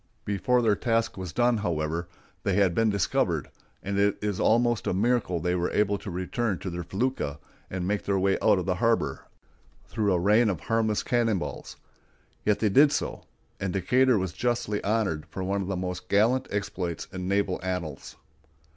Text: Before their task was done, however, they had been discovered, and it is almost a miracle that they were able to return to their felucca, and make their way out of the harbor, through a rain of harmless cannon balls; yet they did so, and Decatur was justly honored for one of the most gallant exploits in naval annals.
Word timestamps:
Before 0.25 0.63
their 0.63 0.75
task 0.75 1.15
was 1.15 1.31
done, 1.31 1.57
however, 1.57 2.07
they 2.41 2.55
had 2.55 2.73
been 2.73 2.89
discovered, 2.89 3.51
and 3.83 3.99
it 3.99 4.17
is 4.19 4.39
almost 4.39 4.87
a 4.87 4.95
miracle 4.95 5.39
that 5.39 5.47
they 5.47 5.53
were 5.53 5.69
able 5.69 5.99
to 5.99 6.09
return 6.09 6.57
to 6.57 6.71
their 6.71 6.81
felucca, 6.83 7.37
and 7.69 7.87
make 7.87 8.05
their 8.05 8.17
way 8.17 8.35
out 8.41 8.57
of 8.57 8.65
the 8.65 8.77
harbor, 8.81 9.25
through 9.85 10.11
a 10.11 10.19
rain 10.19 10.49
of 10.49 10.61
harmless 10.61 11.03
cannon 11.03 11.37
balls; 11.37 11.75
yet 12.43 12.57
they 12.57 12.69
did 12.69 12.91
so, 12.91 13.25
and 13.59 13.73
Decatur 13.73 14.17
was 14.17 14.33
justly 14.33 14.83
honored 14.83 15.27
for 15.27 15.43
one 15.43 15.61
of 15.61 15.67
the 15.67 15.77
most 15.77 16.09
gallant 16.09 16.47
exploits 16.49 17.07
in 17.13 17.27
naval 17.27 17.59
annals. 17.61 18.15